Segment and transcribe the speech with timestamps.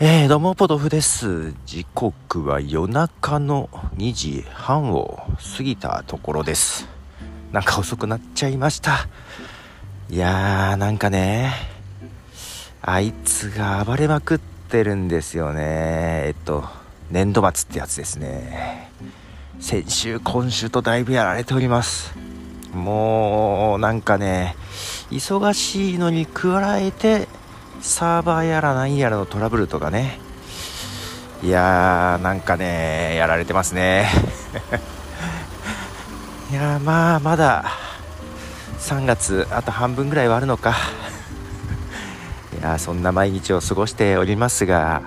[0.00, 1.54] えー、どうも、ポトフです。
[1.66, 5.18] 時刻は夜中の2時半を
[5.56, 6.86] 過ぎたところです。
[7.50, 9.08] なんか遅くなっちゃいました。
[10.08, 11.52] いやー、なんかね、
[12.80, 15.62] あいつが暴れまくってるんですよね。
[16.26, 16.62] えっと、
[17.10, 18.92] 年度末ってやつですね。
[19.58, 22.14] 先週、今週とだいぶやられております。
[22.72, 24.54] もう、なんかね、
[25.10, 27.26] 忙しいのに加えて、
[27.80, 30.20] サーバーやら何やらのトラブルとかね。
[31.42, 34.08] いやーなんかねやられてますね。
[36.50, 37.64] いやまあまだ
[38.80, 40.74] 3月あと半分ぐらいはあるのか。
[42.58, 45.02] いやそんな毎日を過ごしておりますが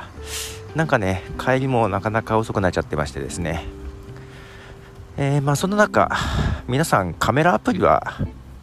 [0.73, 3.65] なんかね帰りもなかなか遅くなっちゃってましてですね。
[5.17, 6.09] えー、まあその中
[6.67, 8.13] 皆さんカメラアプリは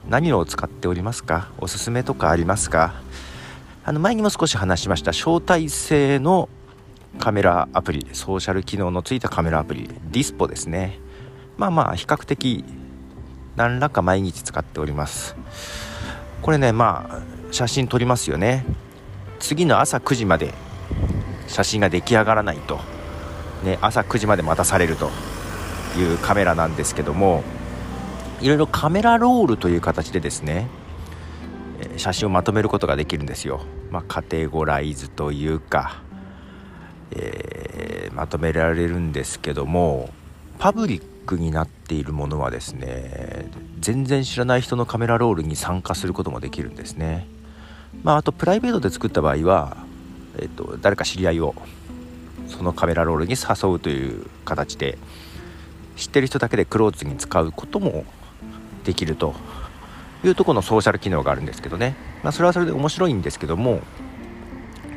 [0.08, 1.48] 何を使っておりますか？
[1.58, 2.94] おすすめとかありますか？
[3.88, 6.50] あの前にも少し話しました招待制の
[7.18, 10.98] カメラアプリソーシャル機能のついたカメラアプリディスポですね。
[11.56, 12.66] まあまあ比較的
[13.56, 15.36] 何らか毎日使っております。
[16.42, 18.66] これねまあ写真撮りますよね。
[19.38, 20.52] 次の朝9時まで
[21.46, 22.80] 写真が出来上がらないと、
[23.64, 25.08] ね、朝9時まで待たされると。
[25.96, 27.42] いうカメラなんですけども
[28.42, 30.68] いろいろカメラロールという形でですね
[31.98, 33.60] 写真をまとめることができるんですよ、
[33.90, 36.02] まあ、カテゴライズというか、
[37.10, 40.10] えー、まとめられるんですけども
[40.58, 43.46] パブリックになっているものはですね
[43.80, 47.26] 全然知らない人のカメラロールに参加することもできるんですね、
[48.02, 49.76] まあ、あとプライベートで作った場合は、
[50.38, 51.54] えーと、誰か知り合いを
[52.48, 54.98] そのカメラロールに誘うという形で
[55.96, 58.04] 知ってる人だけでクローズに使うことも
[58.84, 59.34] できると。
[60.24, 63.80] いうとこのソーシャル機能があるんですけどね、まあ、それはそれで面白いんですけども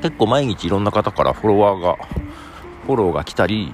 [0.02, 1.98] 結構毎日いろんな方からフォロワーが
[2.86, 3.74] フォローが来たり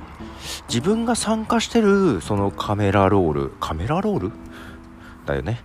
[0.68, 4.32] 自分が参加してるそのカメラロールカメラロール？
[5.26, 5.60] だよね。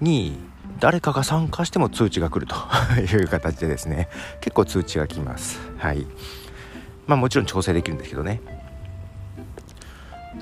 [0.00, 0.38] に
[0.80, 2.56] 誰かが参加しても通知が来ると。
[3.00, 4.08] いう形でですね。
[4.40, 5.60] 結構通知が来ます。
[5.78, 6.06] はい。
[7.06, 8.40] まあもちろん調整できるんですけどね。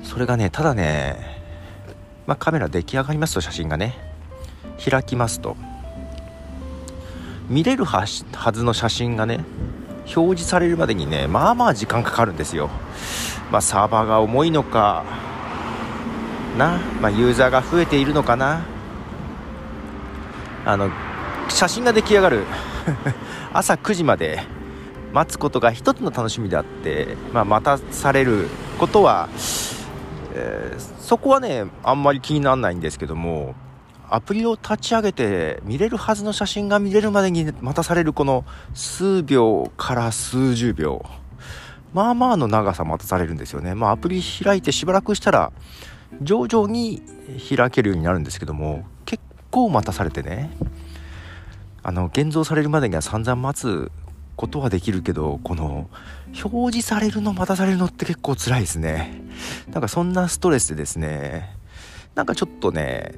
[0.01, 1.41] それがねただね
[2.25, 4.12] まあカメラ出来上がりますと写真がね。
[4.77, 5.55] 開きますと。
[7.49, 9.43] 見れるはずの写真がね
[10.15, 12.69] 表示されるまでにねまあまあ時間かかるんですよ。
[13.51, 15.03] まあサーバーが重いのか
[16.57, 18.65] な、まあ、ユーザーが増えているのかな。
[20.65, 20.89] あの
[21.49, 22.45] 写真が出来上がる。
[23.53, 24.41] 朝9時まで
[25.13, 29.29] 待つことが一つの楽しみであって、まあ、待たされることは、
[30.33, 33.55] えー、そこはねあんまり気にならないんですけども
[34.13, 41.03] アプリを立ち上げて見れるはずの写真が見れるまでに待たされるこの数秒から数十秒。
[41.95, 43.73] まあまあの長さ待たされるんですよね。
[43.73, 45.51] まあアプリ開いてしばらくしたら
[46.21, 47.01] 徐々に
[47.57, 50.55] 開けるようになるんですけども結構待たされてね。
[51.81, 53.91] あの現像されるまでには散々待つ
[54.35, 55.89] ことはできるけどこの
[56.43, 59.23] 表示されるの待たされるのって結構辛いですね。
[59.71, 61.57] なんかそんなストレスでですね。
[62.13, 63.15] なんかちょっとね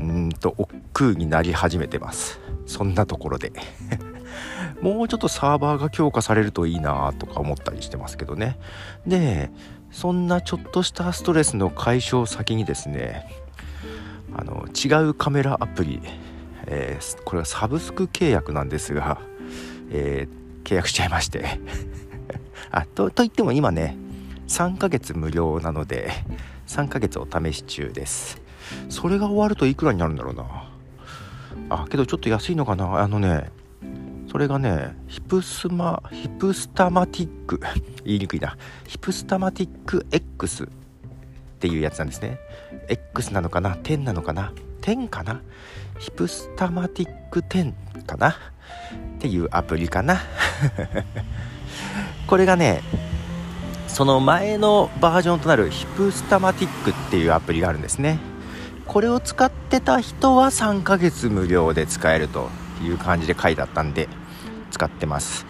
[0.00, 2.40] うんと億劫になり始めてます。
[2.66, 3.52] そんなところで。
[4.80, 8.58] もうちょっとサーバーが強化されるといいなとか思ったりしてますけどね。
[9.06, 9.50] で
[9.90, 13.26] そんなちょっとしたストレスの解消先にですね
[14.34, 16.00] あの違うカメラアプリ、
[16.66, 19.20] えー、これはサブスク契約なんですが、
[19.90, 21.44] えー、契約しちゃいまして。
[22.70, 23.96] あとといっても今ね
[24.46, 26.10] 3ヶ月無料なので
[26.66, 28.47] 3ヶ月お試し中です。
[28.88, 30.68] それが終わるといくらになるんだろうな。
[31.70, 33.00] あけどちょっと安いのかな。
[33.00, 33.50] あのね
[34.30, 37.60] それがねヒプスマヒプスタマティック。
[38.04, 38.56] 言いにくいな。
[38.86, 40.66] ヒプスタマティック X っ
[41.60, 42.38] ていうやつなんですね。
[42.88, 44.52] X なのかな？10なのかな
[44.82, 45.40] ？10かな？
[45.98, 47.72] ヒプスタマティック10
[48.06, 48.30] かな？
[48.30, 48.34] っ
[49.18, 50.20] ていうアプリかな。
[52.26, 52.82] これがね
[53.86, 58.18] その前のバージョンとなるヒプスタマティックっていうアプリがあるんですね。
[58.88, 62.48] これを使ってた人は3ヶ月無料で使えると
[62.82, 64.08] いう感じで書いてあったんで
[64.70, 65.44] 使ってます、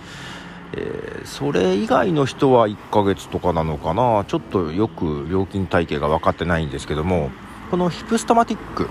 [0.72, 4.24] えー、それ以外の人は1ヶ月とかなのかな？
[4.26, 7.30] ちょっとよく料金体系が分かってないんですけども
[7.70, 8.88] このヒプスタマティック、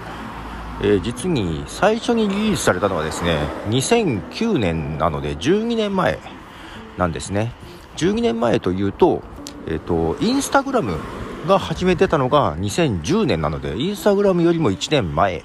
[0.81, 6.19] えー、実に最初にリリースされたのはですね2009年なので12年前
[6.97, 7.51] なんですね。
[7.97, 9.21] 12年前というと
[9.67, 10.97] えっ、ー、とインスタグラム
[11.47, 15.43] が始めてたのが2010年なので、インスタグラムよりも1年前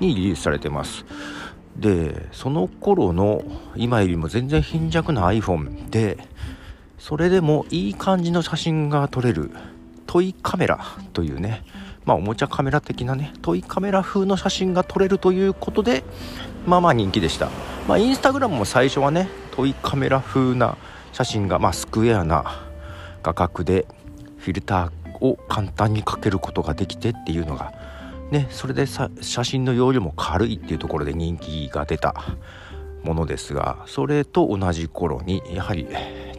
[0.00, 1.06] にリリースされてます。
[1.76, 3.42] で、その頃の
[3.76, 6.18] 今よりも全然貧弱な iPhone で、
[6.98, 9.50] それでもいい感じの写真が撮れる
[10.06, 10.80] トイカメラ
[11.12, 11.62] というね
[12.04, 16.04] まあおもちゃカメラ的なねトイカメラ風の写真が撮れるということで
[16.66, 17.48] まあまあ人気でした
[17.86, 20.76] まあインスタグラムも最初はねトイカメラ風な
[21.12, 22.66] 写真がまあスクエアな
[23.22, 23.86] 画角で
[24.38, 27.72] フィルターを簡単にかけることができてっていうのが
[28.30, 29.10] ねそれで写
[29.44, 32.14] 真の容量も軽いっていうところで人気が出た
[33.02, 35.86] ものですがそれと同じ頃にやはり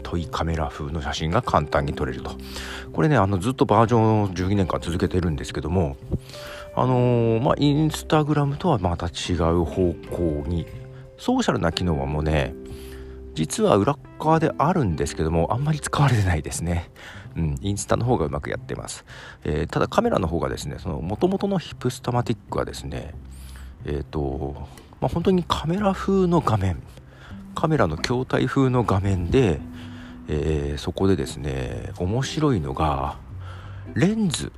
[0.04, 2.32] トイカメラ風の写真が簡単に撮れると。
[2.94, 5.98] これねあのずっとバージョンを12年間続けてるんですけども
[6.76, 10.66] あのー、まあインスタグラムとはまた違う方向に
[11.18, 12.54] ソーシャルな機能はもうね
[13.34, 16.90] 実は裏側であるんですけどもあんまり使われてないですね。
[17.38, 19.06] うん、インスタの方がうまくやってます、
[19.44, 23.14] えー、ただカメラの方がですねその元々のヒプスタマティックはですね
[23.86, 24.68] えっ、ー、と
[25.00, 26.82] まあ、本当にカメラ風の画面
[27.54, 29.60] カメラの筐体風の画面で、
[30.28, 33.18] えー、そこでですね面白いのが
[33.94, 34.52] レンズ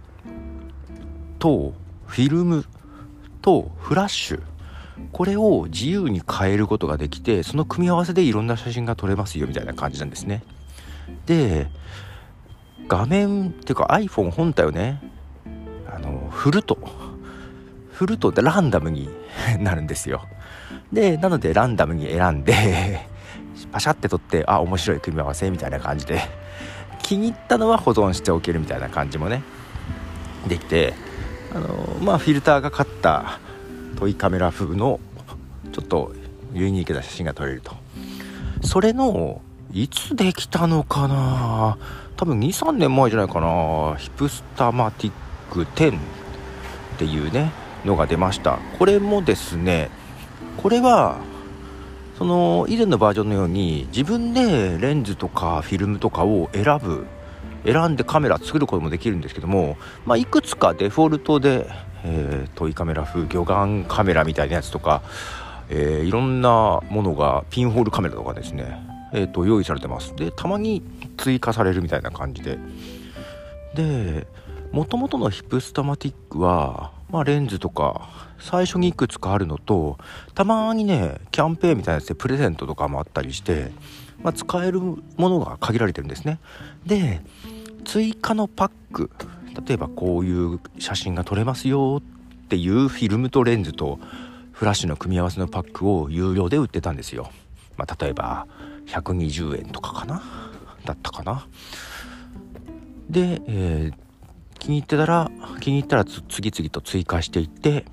[1.40, 1.74] と
[2.08, 2.66] フィルム
[3.42, 4.42] とフラッシュ。
[5.14, 10.44] これを自由に変えることができてその組み合わせでいろんな写真が撮れますよみたいな感じなんですね。
[11.26, 11.70] で
[12.90, 15.00] 画面っていうか iPhone 本体をね
[15.88, 16.78] あの振ると
[17.94, 19.10] 振るとランダムに
[19.62, 20.24] なるんですよ。
[20.92, 23.08] でなのでランダムに選んで
[23.72, 26.22] パシャって撮ってあ面白い組み合わせみたいな感じで
[27.04, 29.44] 気に入ったのは保存しておけるみたいな感じもね
[30.48, 30.96] できて
[31.54, 33.40] あのまあフィルターがかった
[33.98, 35.00] トイカメラ風の
[35.72, 36.14] ちょっと
[36.54, 37.76] ユニークな写真が撮れると。
[38.64, 41.78] それのいつできたのかな？
[42.20, 43.96] 多分23年前じゃないかな。
[43.96, 45.14] ヒプスタマティッ
[45.54, 46.00] ク10っ
[46.98, 47.54] ていうね
[47.86, 48.60] のが出ました。
[48.78, 49.90] これもですね
[50.58, 51.20] これは
[52.18, 57.08] その以前のバージョンのように自分でレンズとかフィルムとかを選ぶ
[57.64, 61.70] 選んでカメラ作ることもできるんですけども、まあ、いくつかデフォルトで、
[62.04, 65.04] えー、トイカメラ風魚眼カメラみたいなやつとか、
[65.70, 70.16] えー、いろんなものがピンホールカメラとかですね、えー、と用意されてます。
[70.16, 70.82] でたまに
[71.18, 72.58] 追加されるみたいな感じで。
[73.76, 74.28] で
[74.72, 78.10] もともとのヒプスタマティックは、まあ、レンズとか
[78.40, 79.98] 最初にいくつかあるのと
[80.36, 83.72] たまにねキャンペーンみたいなやつでプレゼントとかもあったりして、
[84.22, 86.40] まあ、使えるものが限られてるんですね。
[86.86, 87.22] で
[87.86, 89.10] 追加のパック
[89.68, 94.00] 例えばこういう写真が撮れますよっていうフィルムとレンズと
[94.52, 97.32] フラッシュの組み合わせのパックを有料で売ってたんですよ、
[97.78, 98.48] まあ、例えば
[98.90, 100.22] 120円とかかな？
[100.86, 101.48] だったかな？
[103.10, 103.94] で、えー、
[104.60, 107.86] 気に入ってたら気に入ったら次々と追加していって、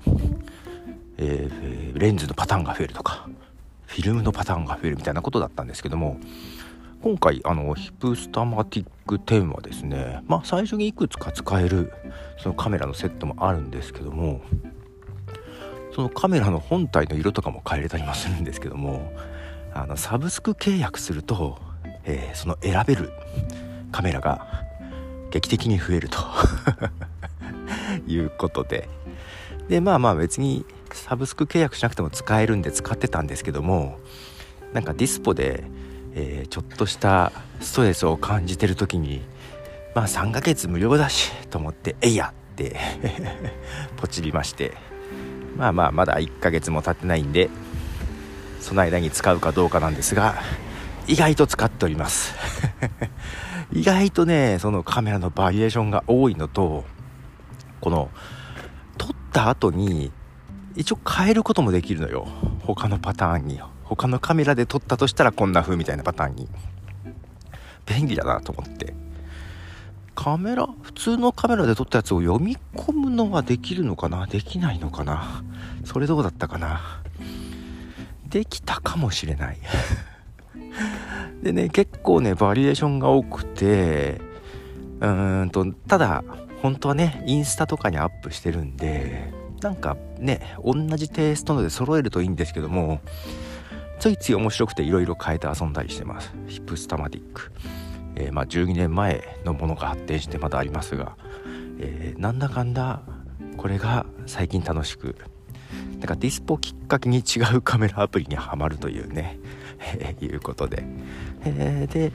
[1.17, 3.27] えー、レンズのパターンが増えるとか
[3.85, 6.19] フィルムのパターンが増えるみたいなことだったんですけども
[7.01, 11.93] 今回あのヒプスタマティック10はですねまあ最初にいくつか使える
[12.41, 14.41] そのカメラのセットもあるんですけども
[15.95, 19.11] そのカメラの本体の色とかも変えれたりもするんですけども
[19.83, 21.57] あのサブスク契約すると、
[22.03, 23.11] えー、その選べる
[23.91, 24.65] カメラが
[25.31, 26.19] 劇的に増えると
[28.07, 28.89] いうことで。
[29.69, 33.99] でまあまあ別にサブスク契約しなくても使えるんで使ってたんですけども
[34.71, 35.65] なんかディスポで
[36.19, 37.31] えー、ちょっとした
[37.61, 39.21] ストレスを感じてる時に
[39.93, 42.75] まあ3ヶ月無料だしと思ってえいやって
[43.97, 44.73] ポチりまして。
[45.57, 47.49] まあまあまだ1ヶ月も経ってないんで
[48.67, 50.35] その間に使うかどうかなんですが
[51.07, 52.35] 意外と使っております。
[53.71, 56.83] 意外とねそのカメラのバリエーションが多いのと
[57.79, 58.09] この
[58.97, 60.11] 撮った後に
[60.75, 62.27] 一応変えることもできるのよ。
[62.59, 63.61] 他のパターンに。
[63.85, 66.49] 他のカメラで撮ったとしたらこんな風みたいなパターンに。
[67.85, 68.93] 便利だなと思って。
[70.13, 74.25] カメラ普通のカメラで撮ったやつを読み込むのはできるのかな？
[74.25, 75.41] できないのかな？
[75.85, 77.01] それどうだったかな？
[78.27, 79.57] できたかもしれない。
[81.41, 84.19] でね結構ねバリエーションが多くて
[84.99, 86.23] うーんとただ
[86.61, 89.31] 本当はねインスタとかにアップしてるんで
[89.61, 93.01] なんかね同じテイストので揃えるといいんですけども
[93.99, 96.31] ついつい面白くていろいろ変えて遊んだりしてます。
[96.47, 97.51] ヒップスタマティック、
[98.15, 101.17] えー、まあ12年前のものが発展してまだありますが、
[101.79, 103.01] えー、なんだかんだ
[103.57, 105.15] これが最近楽しく
[105.99, 109.39] なんかディスポきっかけに違うカメラアプリにはまるというね、
[110.21, 110.83] いうことで、
[111.45, 112.11] えー、で、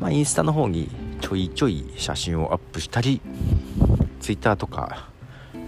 [0.00, 0.88] まあ、インスタの方に
[1.20, 3.20] ちょいちょい写真をアップしたり
[4.20, 5.08] ツイッターとか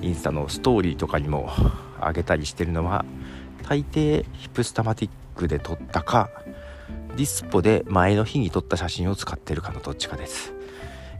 [0.02, 1.50] インスタのストーリーとかにも
[2.00, 3.04] 上げたりしてるのは
[3.68, 6.30] 大抵ヒプスタマティックで撮ったか
[7.16, 10.52] ディスポで前の日に撮った写真を使ってるかのどっちかです。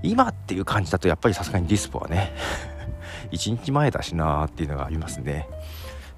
[0.02, 2.34] 今っていう感じだとやっぱりさすがにディスポはね
[3.32, 5.48] 1日前だしなーっていうのがありますね。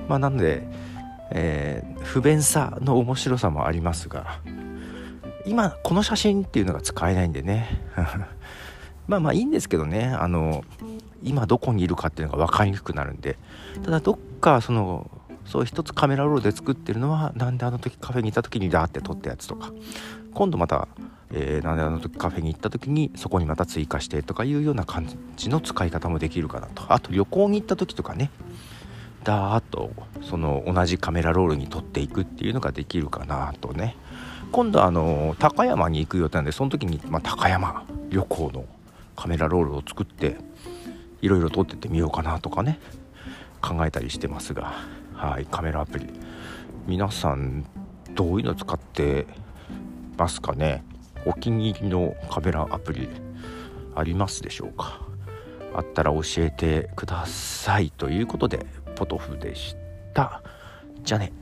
[0.07, 0.67] まあなので、
[1.31, 4.41] えー、不便さの面白さもありますが
[5.47, 7.69] 今この写真っていうのが使えないんでね。
[9.09, 10.09] まあまあいいんですけどね。
[10.09, 10.63] あの
[11.23, 13.39] 今どこにいるかっていうのが分かりにくくなるんで。
[13.83, 15.11] ただどっかその
[15.47, 19.73] そう一つカメラロールで作ってるのはなんであの時カフェにいた時にダーって撮ったやつとか。
[20.35, 20.87] 今度また、
[21.33, 26.85] えー、なんであの時カフェに行った時にそこにまた追加してとかいうような感じの使い方もできるかなと。
[26.93, 28.31] あと旅行に行った時とかね。
[29.25, 29.91] ダーッと
[30.23, 33.97] その同じカメラロールに撮っていくっていうのができるかなとね。
[34.51, 38.65] 今度あの高山に行く予定なんでその時に、まあ、高山旅行の
[39.15, 40.39] カメラロールを作って
[41.21, 42.81] いろいろ撮ってってみようかなとかね
[43.61, 44.73] 考えたりしてますが。
[45.15, 46.07] はいカメラアプリ。
[46.87, 47.67] 皆さん
[48.15, 49.27] どういうの使って
[50.17, 50.85] ますかね？
[51.27, 53.09] お気に入りのカメラアプリ
[53.95, 55.01] ありますでしょうか？
[55.75, 57.91] あったら教えてください。
[57.91, 58.65] ということで
[58.99, 59.77] ポトフでし
[60.13, 60.43] た。
[61.05, 61.33] じゃあね。